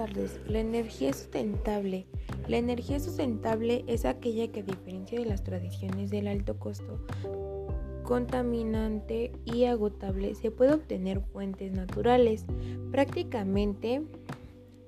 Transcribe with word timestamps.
tardes. 0.00 0.40
La 0.46 0.60
energía 0.60 1.12
sustentable. 1.12 2.06
La 2.48 2.56
energía 2.56 2.98
sustentable 3.00 3.84
es 3.86 4.06
aquella 4.06 4.50
que 4.50 4.60
a 4.60 4.62
diferencia 4.62 5.18
de 5.18 5.26
las 5.26 5.44
tradiciones 5.44 6.08
del 6.10 6.26
alto 6.26 6.58
costo, 6.58 7.04
contaminante 8.02 9.30
y 9.44 9.64
agotable, 9.64 10.34
se 10.34 10.50
puede 10.50 10.72
obtener 10.72 11.20
fuentes 11.20 11.72
naturales, 11.72 12.46
prácticamente 12.90 14.02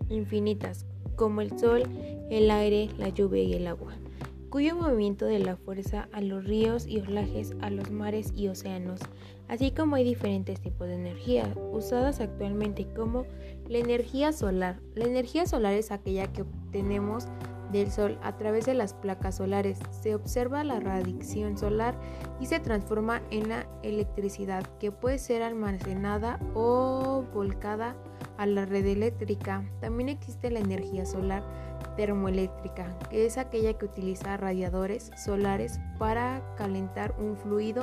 infinitas, 0.09 0.87
como 1.15 1.43
el 1.43 1.59
sol, 1.59 1.83
el 2.31 2.51
aire, 2.51 2.89
la 2.97 3.11
lluvia 3.11 3.43
y 3.43 3.53
el 3.53 3.67
agua 3.67 4.02
cuyo 4.53 4.77
movimiento 4.77 5.25
de 5.25 5.39
la 5.39 5.57
fuerza 5.57 6.11
a 6.13 6.21
los 6.21 6.45
ríos 6.45 6.87
y 6.87 7.01
olajes, 7.01 7.57
a 7.63 7.71
los 7.71 7.91
mares 7.91 8.35
y 8.37 8.49
océanos, 8.49 9.01
así 9.49 9.71
como 9.71 9.97
hay 9.97 10.05
diferentes 10.05 10.61
tipos 10.61 10.89
de 10.89 10.95
energía 10.95 11.51
usadas 11.73 12.21
actualmente 12.21 12.87
como 12.95 13.25
la 13.67 13.79
energía 13.79 14.31
solar. 14.31 14.79
La 14.95 15.07
energía 15.07 15.47
solar 15.47 15.73
es 15.73 15.91
aquella 15.91 16.31
que 16.35 16.43
obtenemos 16.43 17.29
del 17.73 17.91
Sol 17.91 18.19
a 18.23 18.37
través 18.37 18.67
de 18.67 18.75
las 18.75 18.93
placas 18.93 19.37
solares. 19.37 19.79
Se 19.91 20.15
observa 20.15 20.63
la 20.65 20.81
radiación 20.81 21.57
solar 21.57 21.99
y 22.39 22.45
se 22.45 22.61
transforma 22.61 23.23
en 23.31 23.49
la 23.49 23.67
electricidad 23.83 24.67
que 24.79 24.93
puede 24.93 25.17
ser 25.17 25.43
almacenada 25.43 26.39
o 26.55 27.25
volcada 27.33 27.97
a 28.37 28.45
la 28.45 28.67
red 28.67 28.85
eléctrica. 28.85 29.65
También 29.81 30.11
existe 30.11 30.51
la 30.51 30.61
energía 30.61 31.07
solar 31.07 31.43
termoeléctrica, 31.97 32.99
que 33.11 33.27
es 33.27 33.39
aquella 33.39 33.75
que 33.75 33.85
utiliza 33.85 34.37
radiadores 34.37 35.11
solares 35.17 35.81
para 35.99 36.43
calentar 36.57 37.15
un 37.19 37.37
fluido 37.37 37.83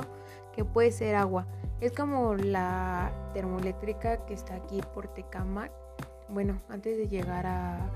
que 0.54 0.64
puede 0.64 0.92
ser 0.92 1.14
agua. 1.16 1.46
Es 1.80 1.92
como 1.92 2.34
la 2.34 3.12
termoeléctrica 3.32 4.24
que 4.26 4.34
está 4.34 4.56
aquí 4.56 4.80
por 4.94 5.08
Tecamac. 5.08 5.72
Bueno, 6.28 6.60
antes 6.68 6.96
de 6.96 7.08
llegar 7.08 7.46
a, 7.46 7.90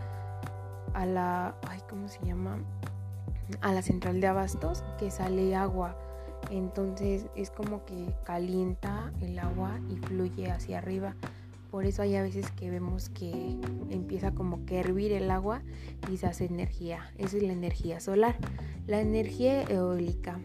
a 0.95 1.07
la, 1.07 1.55
ay, 1.69 1.81
¿cómo 1.89 2.09
se 2.09 2.25
llama? 2.25 2.59
A 3.61 3.73
la 3.73 3.83
central 3.83 4.21
de 4.21 4.27
abastos, 4.27 4.83
que 4.99 5.11
sale 5.11 5.55
agua. 5.55 5.97
Entonces 6.51 7.27
es 7.35 7.51
como 7.51 7.85
que 7.85 8.15
calienta 8.25 9.13
el 9.21 9.39
agua 9.39 9.79
y 9.89 9.97
fluye 9.97 10.51
hacia 10.51 10.79
arriba. 10.79 11.15
Por 11.75 11.87
eso 11.87 12.03
hay 12.03 12.15
a 12.15 12.23
veces 12.23 12.53
que 12.53 12.71
vemos 12.71 13.09
que 13.09 13.33
empieza 13.91 14.33
como 14.33 14.65
que 14.65 14.79
hervir 14.79 15.11
el 15.11 15.29
agua 15.29 15.61
y 16.09 16.19
se 16.19 16.29
hace 16.29 16.45
energía. 16.45 17.13
Esa 17.19 17.37
es 17.37 17.43
la 17.43 17.53
energía 17.53 17.99
solar. 17.99 18.37
La 18.87 19.01
energía 19.01 19.65
eólica. 19.65 20.39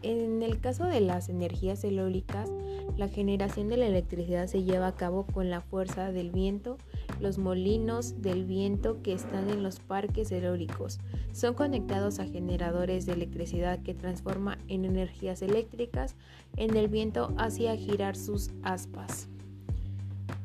En 0.00 0.42
el 0.42 0.58
caso 0.58 0.86
de 0.86 1.02
las 1.02 1.28
energías 1.28 1.84
eólicas, 1.84 2.48
la 2.96 3.08
generación 3.08 3.68
de 3.68 3.76
la 3.76 3.88
electricidad 3.88 4.46
se 4.46 4.62
lleva 4.62 4.86
a 4.86 4.96
cabo 4.96 5.26
con 5.26 5.50
la 5.50 5.60
fuerza 5.60 6.12
del 6.12 6.30
viento. 6.30 6.78
Los 7.20 7.36
molinos 7.36 8.22
del 8.22 8.46
viento 8.46 9.02
que 9.02 9.12
están 9.12 9.50
en 9.50 9.62
los 9.62 9.80
parques 9.80 10.32
eólicos 10.32 10.98
son 11.34 11.52
conectados 11.52 12.20
a 12.20 12.24
generadores 12.24 13.04
de 13.04 13.12
electricidad 13.12 13.82
que 13.82 13.92
transforman 13.92 14.58
en 14.68 14.86
energías 14.86 15.42
eléctricas 15.42 16.16
en 16.56 16.74
el 16.74 16.88
viento 16.88 17.34
hacia 17.36 17.76
girar 17.76 18.16
sus 18.16 18.48
aspas. 18.62 19.28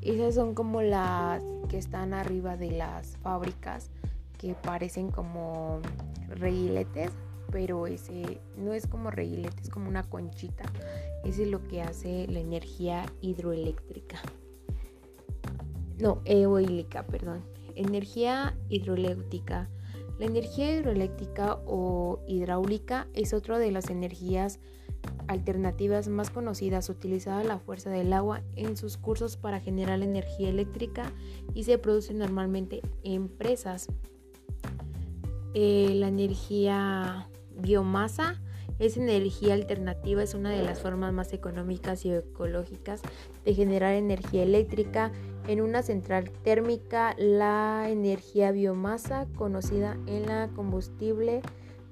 Esas 0.06 0.36
son 0.36 0.54
como 0.54 0.84
las 0.84 1.42
que 1.68 1.80
están 1.80 2.14
arriba 2.14 2.58
de 2.58 2.70
las 2.70 3.18
fábricas 3.18 3.90
que 4.38 4.54
parecen 4.54 5.10
como 5.10 5.80
reguiletes, 6.28 7.10
pero 7.52 7.88
ese 7.88 8.40
no 8.56 8.74
es 8.74 8.86
como 8.86 9.10
reguilete, 9.10 9.64
es 9.64 9.70
como 9.72 9.90
una 9.90 10.04
conchita. 10.04 10.72
Ese 11.24 11.44
es 11.44 11.50
lo 11.50 11.68
que 11.68 11.82
hace 11.82 12.28
la 12.28 12.40
energía 12.40 13.08
hidroeléctrica. 13.20 14.22
No, 15.98 16.22
eólica, 16.26 17.04
perdón. 17.08 17.44
Energía 17.74 18.56
hidroeléctrica. 18.70 19.70
La 20.20 20.28
energía 20.28 20.72
hidroeléctrica 20.72 21.58
o 21.66 22.20
hidráulica 22.28 23.08
es 23.16 23.34
otra 23.34 23.58
de 23.58 23.72
las 23.72 23.90
energías 23.90 24.60
alternativas 25.28 26.08
más 26.08 26.30
conocidas 26.30 26.90
utilizaba 26.90 27.44
la 27.44 27.60
fuerza 27.60 27.90
del 27.90 28.14
agua 28.14 28.42
en 28.56 28.78
sus 28.78 28.98
cursos 28.98 29.38
para 29.38 29.60
generar 29.60 30.02
energía 30.02 30.50
eléctrica 30.50 31.12
y 31.54 31.64
se 31.64 31.78
produce 31.78 32.14
normalmente 32.14 32.82
en 33.04 33.28
presas. 33.28 33.88
Eh, 35.54 35.94
la 35.96 36.10
energía 36.10 37.30
biomasa 37.58 38.42
es 38.78 38.98
energía 38.98 39.54
alternativa, 39.54 40.22
es 40.22 40.34
una 40.34 40.50
de 40.50 40.64
las 40.64 40.82
formas 40.82 41.14
más 41.14 41.32
económicas 41.32 42.04
y 42.06 42.12
ecológicas 42.12 43.02
de 43.46 43.54
generar 43.54 43.94
energía 43.94 44.44
eléctrica. 44.44 45.12
En 45.48 45.62
una 45.62 45.82
central 45.82 46.30
térmica, 46.44 47.16
la 47.18 47.88
energía 47.90 48.52
biomasa, 48.52 49.28
conocida 49.38 49.98
en 50.08 50.26
la 50.26 50.50
combustible 50.56 51.42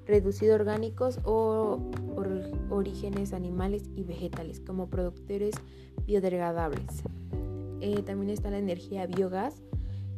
reducido 0.06 0.54
orgánicos 0.54 1.20
o 1.24 1.80
orígenes 2.70 3.32
animales 3.32 3.84
y 3.96 4.04
vegetales 4.04 4.60
como 4.60 4.88
productores 4.88 5.54
biodegradables. 6.06 7.02
Eh, 7.80 8.02
también 8.02 8.30
está 8.30 8.50
la 8.50 8.58
energía 8.58 9.06
biogás. 9.06 9.62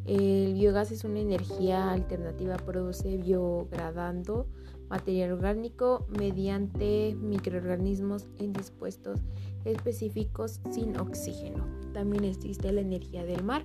El 0.04 0.54
biogás 0.54 0.92
es 0.92 1.04
una 1.04 1.18
energía 1.18 1.90
alternativa, 1.90 2.56
produce 2.56 3.16
biogradando 3.16 4.46
material 4.88 5.32
orgánico 5.32 6.06
mediante 6.16 7.16
microorganismos 7.20 8.28
en 8.38 8.52
dispuestos 8.52 9.20
específicos 9.64 10.60
sin 10.70 10.96
oxígeno. 10.96 11.66
También 11.92 12.24
existe 12.24 12.70
la 12.70 12.82
energía 12.82 13.24
del 13.24 13.42
mar, 13.42 13.64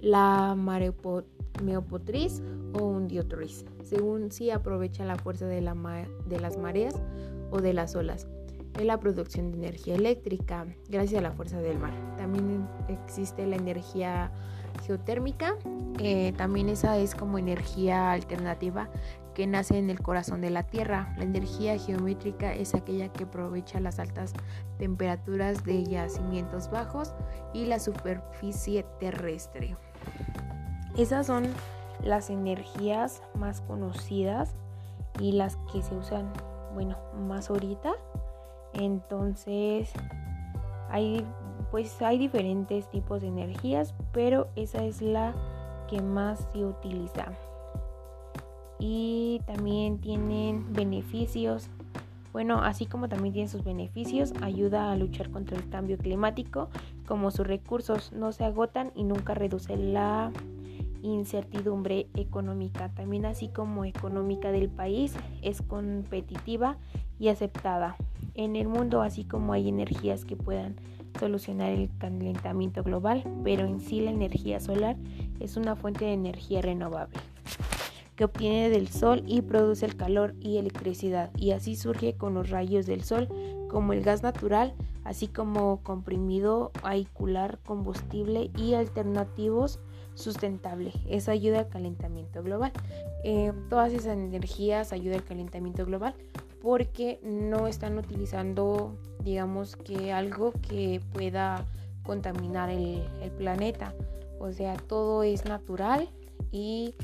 la 0.00 0.56
mareopotriz 1.62 2.42
o 2.72 2.84
un 2.84 3.08
diotriz, 3.08 3.64
según 3.82 4.30
si 4.30 4.50
aprovecha 4.50 5.04
la 5.04 5.16
fuerza 5.16 5.46
de, 5.46 5.60
la 5.60 5.74
de 6.26 6.40
las 6.40 6.56
mareas 6.58 6.94
o 7.50 7.60
de 7.60 7.72
las 7.72 7.94
olas 7.94 8.28
en 8.78 8.86
la 8.86 9.00
producción 9.00 9.50
de 9.50 9.58
energía 9.58 9.94
eléctrica 9.94 10.66
gracias 10.88 11.20
a 11.20 11.22
la 11.22 11.32
fuerza 11.32 11.60
del 11.60 11.78
mar. 11.78 11.94
También 12.16 12.66
existe 12.88 13.46
la 13.46 13.56
energía 13.56 14.30
geotérmica, 14.84 15.56
eh, 15.98 16.32
también 16.36 16.68
esa 16.68 16.98
es 16.98 17.14
como 17.14 17.38
energía 17.38 18.12
alternativa 18.12 18.90
que 19.34 19.46
nace 19.46 19.78
en 19.78 19.90
el 19.90 20.00
corazón 20.00 20.40
de 20.40 20.50
la 20.50 20.62
Tierra. 20.62 21.14
La 21.18 21.24
energía 21.24 21.78
geométrica 21.78 22.54
es 22.54 22.74
aquella 22.74 23.12
que 23.12 23.24
aprovecha 23.24 23.80
las 23.80 23.98
altas 23.98 24.32
temperaturas 24.78 25.64
de 25.64 25.84
yacimientos 25.84 26.70
bajos 26.70 27.14
y 27.52 27.66
la 27.66 27.78
superficie 27.78 28.84
terrestre. 28.98 29.76
Esas 30.96 31.26
son 31.26 31.44
las 32.02 32.30
energías 32.30 33.22
más 33.34 33.60
conocidas 33.60 34.54
y 35.20 35.32
las 35.32 35.56
que 35.72 35.82
se 35.82 35.94
usan 35.94 36.32
bueno, 36.74 36.96
más 37.26 37.50
ahorita. 37.50 37.92
Entonces, 38.74 39.92
hay 40.90 41.24
pues 41.70 42.00
hay 42.00 42.18
diferentes 42.18 42.88
tipos 42.90 43.20
de 43.20 43.28
energías, 43.28 43.94
pero 44.12 44.48
esa 44.56 44.84
es 44.84 45.02
la 45.02 45.34
que 45.88 46.00
más 46.00 46.46
se 46.52 46.64
utiliza. 46.64 47.32
Y 48.78 49.40
también 49.46 49.98
tienen 49.98 50.72
beneficios. 50.72 51.68
Bueno, 52.32 52.62
así 52.62 52.86
como 52.86 53.08
también 53.08 53.32
tienen 53.32 53.48
sus 53.48 53.64
beneficios, 53.64 54.32
ayuda 54.42 54.92
a 54.92 54.96
luchar 54.96 55.30
contra 55.30 55.56
el 55.56 55.68
cambio 55.70 55.96
climático, 55.96 56.68
como 57.06 57.30
sus 57.30 57.46
recursos 57.46 58.12
no 58.12 58.32
se 58.32 58.44
agotan 58.44 58.92
y 58.94 59.04
nunca 59.04 59.34
reduce 59.34 59.76
la 59.76 60.30
incertidumbre 61.08 62.08
económica, 62.14 62.90
también 62.94 63.26
así 63.26 63.48
como 63.48 63.84
económica 63.84 64.52
del 64.52 64.68
país, 64.68 65.14
es 65.42 65.62
competitiva 65.62 66.78
y 67.18 67.28
aceptada. 67.28 67.96
En 68.34 68.56
el 68.56 68.68
mundo, 68.68 69.02
así 69.02 69.24
como 69.24 69.52
hay 69.52 69.68
energías 69.68 70.24
que 70.24 70.36
puedan 70.36 70.76
solucionar 71.18 71.70
el 71.70 71.90
calentamiento 71.98 72.82
global, 72.82 73.24
pero 73.42 73.66
en 73.66 73.80
sí 73.80 74.00
la 74.00 74.10
energía 74.10 74.60
solar 74.60 74.96
es 75.40 75.56
una 75.56 75.76
fuente 75.76 76.04
de 76.04 76.12
energía 76.12 76.60
renovable 76.60 77.18
que 78.16 78.24
obtiene 78.24 78.70
del 78.70 78.88
sol 78.88 79.22
y 79.26 79.42
produce 79.42 79.84
el 79.84 79.96
calor 79.96 80.34
y 80.40 80.56
electricidad 80.56 81.30
y 81.36 81.52
así 81.52 81.76
surge 81.76 82.14
con 82.14 82.34
los 82.34 82.50
rayos 82.50 82.86
del 82.86 83.04
sol 83.04 83.28
como 83.68 83.92
el 83.92 84.02
gas 84.02 84.22
natural, 84.22 84.74
así 85.04 85.28
como 85.28 85.82
comprimido, 85.82 86.72
vehicular, 86.82 87.58
combustible 87.64 88.50
y 88.56 88.74
alternativos 88.74 89.80
sustentable. 90.16 90.92
Eso 91.08 91.30
ayuda 91.30 91.60
al 91.60 91.68
calentamiento 91.68 92.42
global. 92.42 92.72
Eh, 93.22 93.52
todas 93.68 93.92
esas 93.92 94.16
energías 94.16 94.92
ayudan 94.92 95.18
al 95.18 95.24
calentamiento 95.24 95.86
global 95.86 96.14
porque 96.60 97.20
no 97.22 97.68
están 97.68 97.96
utilizando, 97.96 98.98
digamos, 99.22 99.76
que 99.76 100.12
algo 100.12 100.52
que 100.52 101.00
pueda 101.12 101.64
contaminar 102.02 102.70
el, 102.70 103.04
planeta. 103.38 103.92
O 104.40 104.50
sea, 104.50 104.76
todo 104.76 105.22
es 105.22 105.44
natural 105.44 106.08
y 106.50 106.94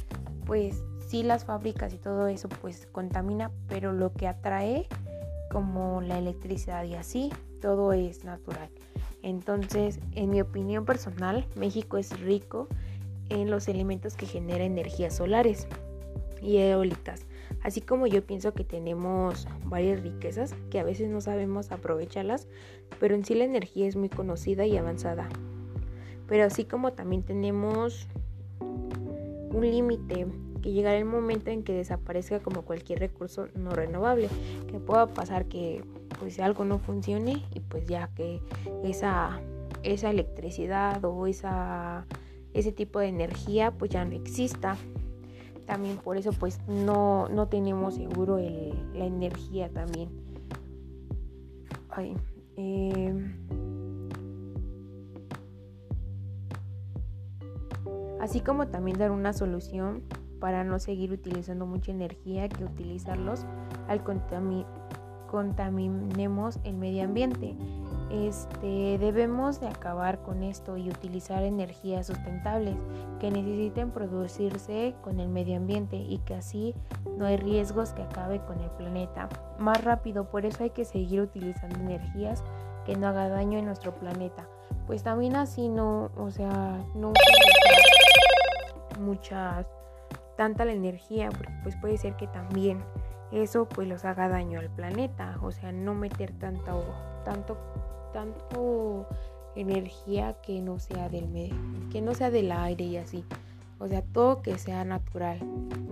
pues 0.47 0.83
sí 1.07 1.23
las 1.23 1.45
fábricas 1.45 1.93
y 1.93 1.99
todo 1.99 2.27
eso 2.27 2.49
pues 2.49 2.87
contamina, 2.91 3.51
pero 3.69 3.93
lo 3.93 4.13
que 4.13 4.27
atrae 4.27 4.87
como 5.51 6.01
la 6.01 6.19
electricidad 6.19 6.85
y 6.85 6.95
así, 6.95 7.31
todo 7.61 7.93
es 7.93 8.25
natural. 8.25 8.69
Entonces, 9.23 10.01
en 10.13 10.31
mi 10.31 10.41
opinión 10.41 10.85
personal, 10.85 11.47
México 11.55 11.97
es 11.97 12.19
rico 12.21 12.69
en 13.29 13.51
los 13.51 13.69
elementos 13.69 14.17
que 14.17 14.27
generan 14.27 14.63
energías 14.63 15.17
solares 15.17 15.67
y 16.41 16.59
eólicas. 16.59 17.27
Así 17.63 17.81
como 17.81 18.07
yo 18.07 18.25
pienso 18.25 18.55
que 18.55 18.65
tenemos 18.65 19.47
varias 19.65 20.03
riquezas 20.03 20.55
que 20.71 20.81
a 20.81 20.85
veces 20.85 21.09
no 21.09 21.21
sabemos 21.21 21.71
aprovecharlas, 21.71 22.49
pero 22.99 23.15
en 23.15 23.25
sí 23.25 23.35
la 23.35 23.45
energía 23.45 23.87
es 23.87 23.97
muy 23.97 24.09
conocida 24.09 24.67
y 24.67 24.77
avanzada. 24.77 25.29
Pero 26.27 26.45
así 26.45 26.65
como 26.65 26.93
también 26.93 27.23
tenemos 27.23 28.09
un 28.61 29.61
límite 29.61 30.27
que 30.63 30.73
llegará 30.73 30.97
el 30.97 31.05
momento 31.05 31.51
en 31.51 31.63
que 31.63 31.73
desaparezca 31.73 32.41
como 32.41 32.63
cualquier 32.63 33.01
recurso 33.01 33.49
no 33.55 33.71
renovable, 33.71 34.29
que 34.71 34.79
pueda 34.79 35.09
pasar 35.09 35.47
que 35.47 35.85
pues 36.19 36.39
algo 36.41 36.65
no 36.65 36.79
funcione 36.79 37.45
y 37.53 37.61
pues 37.61 37.87
ya 37.87 38.09
que 38.15 38.41
esa 38.85 39.41
esa 39.83 40.11
electricidad 40.11 41.05
o 41.05 41.27
esa 41.27 42.07
ese 42.55 42.73
tipo 42.73 42.99
de 42.99 43.09
energía 43.09 43.71
pues 43.73 43.91
ya 43.91 44.05
no 44.05 44.13
exista. 44.13 44.77
También 45.67 45.97
por 45.97 46.17
eso 46.17 46.33
pues 46.33 46.61
no, 46.67 47.29
no 47.29 47.49
tenemos 47.49 47.95
seguro 47.95 48.39
el, 48.39 48.75
la 48.95 49.07
energía 49.07 49.69
también. 49.71 50.09
Em, 52.57 53.35
así 58.21 58.41
como 58.41 58.69
también 58.69 58.99
dar 58.99 59.11
una 59.11 59.33
solución 59.33 60.03
para 60.41 60.65
no 60.65 60.79
seguir 60.79 61.13
utilizando 61.13 61.67
mucha 61.67 61.93
energía 61.93 62.49
que 62.49 62.65
utilizarlos 62.65 63.47
al 63.89 64.03
contaminemos 65.31 66.59
el 66.65 66.75
medio 66.77 67.05
ambiente. 67.05 67.57
Este, 68.13 68.99
debemos 68.99 69.59
de 69.59 69.69
acabar 69.69 70.21
con 70.21 70.43
esto 70.43 70.77
y 70.77 70.91
utilizar 70.91 71.43
energías 71.45 72.07
sustentables 72.07 72.77
que 73.19 73.31
necesiten 73.31 73.91
producirse 73.91 74.95
con 75.01 75.19
el 75.19 75.29
medio 75.29 75.57
ambiente 75.57 75.97
y 75.97 76.19
que 76.19 76.35
así 76.35 76.75
no 77.17 77.25
hay 77.25 77.39
riesgos 77.39 77.95
que 77.95 78.03
acabe 78.03 78.41
con 78.41 78.61
el 78.61 78.71
planeta 78.71 79.31
más 79.59 79.83
rápido. 79.83 80.29
Por 80.29 80.45
eso 80.45 80.63
hay 80.63 80.71
que 80.71 80.85
seguir 80.85 81.23
utilizando 81.23 81.81
energías 81.81 82.45
que 82.85 82.97
no 82.97 83.09
haga 83.09 83.29
daño 83.29 83.59
en 83.59 83.65
nuestro 83.65 83.95
planeta. 83.95 84.47
Pues 84.87 85.03
también 85.03 85.35
así 85.35 85.71
no, 85.71 86.11
o 86.17 86.31
sea, 86.31 86.85
no 86.95 87.15
muchas 89.01 89.67
tanta 90.37 90.65
la 90.65 90.73
energía, 90.73 91.31
porque 91.31 91.53
pues 91.63 91.77
puede 91.77 91.97
ser 91.97 92.17
que 92.17 92.27
también 92.27 92.85
eso 93.31 93.67
pues 93.69 93.89
los 93.89 94.05
haga 94.05 94.29
daño 94.29 94.61
al 94.61 94.69
planeta, 94.71 95.39
o 95.43 95.51
sea, 95.51 95.73
no 95.73 95.95
meter 95.95 96.33
tanta, 96.33 96.75
tanto, 97.25 97.57
tanto 98.13 99.07
energía 99.55 100.37
que 100.43 100.61
no 100.61 100.79
sea 100.79 101.09
del 101.09 101.51
que 101.91 102.01
no 102.01 102.15
sea 102.15 102.31
del 102.31 102.53
aire 102.53 102.85
y 102.85 102.97
así, 102.97 103.25
o 103.79 103.89
sea, 103.89 104.03
todo 104.03 104.43
que 104.43 104.59
sea 104.59 104.85
natural. 104.85 105.39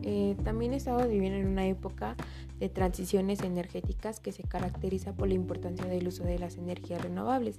Eh, 0.03 0.37
también 0.45 0.73
estamos 0.73 1.09
viviendo 1.09 1.39
en 1.39 1.47
una 1.47 1.67
época 1.67 2.17
de 2.59 2.69
transiciones 2.69 3.43
energéticas 3.43 4.21
que 4.21 4.33
se 4.33 4.43
caracteriza 4.45 5.13
por 5.13 5.29
la 5.29 5.35
importancia 5.35 5.87
del 5.87 6.07
uso 6.09 6.25
de 6.25 6.39
las 6.39 6.57
energías 6.57 7.03
renovables, 7.03 7.57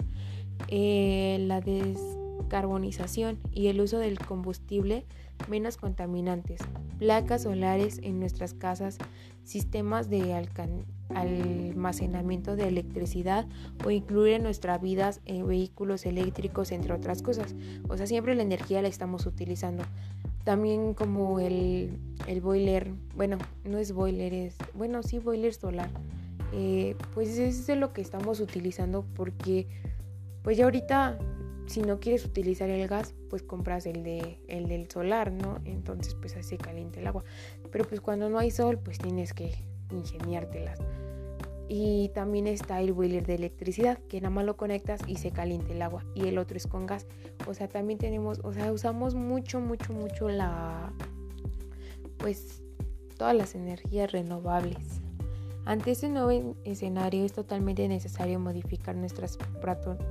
eh, 0.70 1.38
la 1.42 1.62
descarbonización 1.62 3.40
y 3.52 3.68
el 3.68 3.82
uso 3.82 4.00
del 4.00 4.20
combustible 4.20 5.06
menos 5.50 5.78
contaminantes, 5.78 6.62
placas 6.98 7.44
solares 7.44 8.00
en 8.04 8.20
nuestras 8.20 8.54
casas, 8.54 8.98
sistemas 9.44 10.10
de 10.10 10.34
almacenamiento 11.16 12.56
de 12.56 12.68
electricidad 12.68 13.48
o 13.86 13.92
incluir 13.92 14.34
en 14.34 14.44
nuestra 14.44 14.78
vida 14.78 15.12
en 15.26 15.48
vehículos 15.48 16.06
eléctricos, 16.06 16.72
entre 16.72 16.94
otras 16.94 17.22
cosas. 17.22 17.56
O 17.88 17.98
sea, 17.98 18.08
siempre 18.08 18.36
la 18.36 18.44
energía 18.44 18.82
la 18.82 18.88
estamos 18.88 19.26
utilizando. 19.26 19.84
También 20.44 20.94
como 20.94 21.40
el, 21.40 22.00
el 22.28 22.42
boiler, 22.42 22.92
bueno, 23.16 23.38
no 23.64 23.78
es 23.78 23.92
boiler, 23.92 24.34
es, 24.34 24.56
bueno, 24.74 25.04
sí, 25.04 25.20
boiler 25.20 25.54
solar. 25.54 25.90
Eh, 26.54 26.96
pues 27.14 27.38
es 27.38 27.70
lo 27.70 27.94
que 27.94 28.02
estamos 28.02 28.42
utilizando 28.42 29.06
porque 29.16 29.68
pues 30.44 30.58
ya 30.58 30.66
ahorita 30.66 31.18
si 31.72 31.82
no 31.82 32.00
quieres 32.00 32.26
utilizar 32.26 32.70
el 32.70 32.86
gas, 32.88 33.16
pues 33.30 33.44
compras 33.44 33.86
el, 33.86 34.04
de, 34.04 34.40
el 34.48 34.68
del 34.68 34.90
solar, 34.92 35.32
¿no? 35.32 35.60
Entonces 35.64 36.16
pues 36.16 36.36
así 36.36 36.58
caliente 36.58 37.00
el 37.00 37.08
agua. 37.08 37.24
Pero 37.72 37.86
pues 37.86 38.02
cuando 38.02 38.30
no 38.30 38.38
hay 38.38 38.52
sol, 38.52 38.78
pues 38.78 38.98
tienes 38.98 39.34
que 39.34 39.54
ingeniártelas. 39.92 40.80
Y 41.68 42.10
también 42.10 42.48
está 42.48 42.82
el 42.82 42.92
boiler 42.92 43.26
de 43.26 43.36
electricidad, 43.36 43.98
que 44.10 44.20
nada 44.20 44.30
más 44.30 44.46
lo 44.46 44.58
conectas 44.58 45.00
y 45.08 45.16
se 45.16 45.32
calienta 45.32 45.72
el 45.72 45.82
agua. 45.82 46.04
Y 46.16 46.28
el 46.28 46.38
otro 46.38 46.58
es 46.58 46.68
con 46.68 46.86
gas. 46.86 47.08
O 47.48 47.54
sea, 47.54 47.70
también 47.70 47.98
tenemos, 47.98 48.42
o 48.44 48.52
sea, 48.52 48.74
usamos 48.74 49.16
mucho, 49.16 49.62
mucho, 49.62 49.94
mucho 49.94 50.28
la, 50.28 50.92
pues, 52.18 52.62
todas 53.18 53.36
las 53.36 53.56
energías 53.56 54.12
renovables. 54.12 55.02
Ante 55.64 55.92
este 55.92 56.10
nuevo 56.10 56.56
escenario 56.64 57.24
es 57.24 57.34
totalmente 57.34 57.88
necesario 57.88 58.40
modificar 58.40 58.96
nuestros 58.96 59.38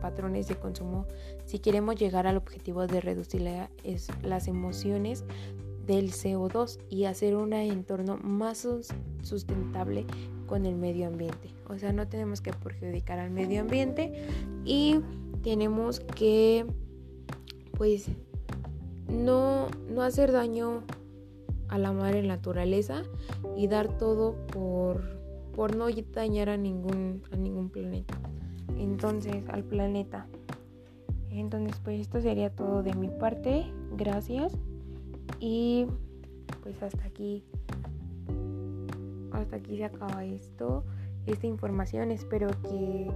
patrones 0.00 0.46
de 0.46 0.54
consumo 0.54 1.06
si 1.44 1.58
queremos 1.58 1.96
llegar 1.96 2.28
al 2.28 2.36
objetivo 2.36 2.86
de 2.86 3.00
reducir 3.00 3.42
las 4.22 4.46
emociones 4.46 5.24
del 5.90 6.12
CO2 6.12 6.78
y 6.88 7.06
hacer 7.06 7.34
un 7.34 7.52
entorno 7.52 8.16
más 8.22 8.64
sustentable 9.22 10.06
con 10.46 10.64
el 10.64 10.76
medio 10.76 11.08
ambiente. 11.08 11.50
O 11.68 11.76
sea, 11.78 11.92
no 11.92 12.06
tenemos 12.06 12.40
que 12.40 12.52
perjudicar 12.52 13.18
al 13.18 13.32
medio 13.32 13.60
ambiente 13.60 14.24
y 14.64 15.00
tenemos 15.42 15.98
que 15.98 16.64
pues 17.76 18.06
no, 19.08 19.66
no 19.92 20.02
hacer 20.02 20.30
daño 20.30 20.84
a 21.66 21.78
la 21.78 21.92
madre 21.92 22.22
naturaleza 22.22 23.02
y 23.56 23.66
dar 23.66 23.98
todo 23.98 24.36
por 24.46 25.18
por 25.56 25.74
no 25.74 25.86
dañar 26.14 26.48
a 26.50 26.56
ningún, 26.56 27.22
a 27.32 27.36
ningún 27.36 27.68
planeta. 27.68 28.14
Entonces, 28.78 29.42
al 29.48 29.64
planeta. 29.64 30.28
Entonces, 31.30 31.76
pues 31.82 32.00
esto 32.00 32.20
sería 32.20 32.50
todo 32.50 32.84
de 32.84 32.94
mi 32.94 33.08
parte. 33.08 33.66
Gracias. 33.96 34.56
Y 35.40 35.86
pues 36.62 36.80
hasta 36.82 37.04
aquí. 37.04 37.42
Hasta 39.32 39.56
aquí 39.56 39.76
se 39.78 39.84
acaba 39.84 40.24
esto. 40.24 40.84
Esta 41.26 41.46
información 41.46 42.10
espero 42.10 42.48
que 42.62 43.10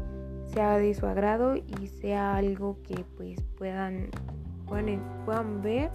sea 0.46 0.78
de 0.78 0.94
su 0.94 1.06
agrado 1.06 1.56
y 1.56 1.86
sea 1.86 2.36
algo 2.36 2.78
que 2.82 3.04
pues 3.16 3.40
puedan, 3.56 4.08
puedan, 4.66 5.02
puedan 5.24 5.62
ver 5.62 5.90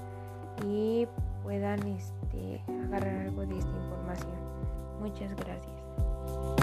y 0.66 1.08
puedan 1.44 1.80
este, 1.88 2.62
agarrar 2.86 3.28
algo 3.28 3.46
de 3.46 3.58
esta 3.58 3.72
información. 3.72 4.40
Muchas 5.00 5.36
gracias. 5.36 6.59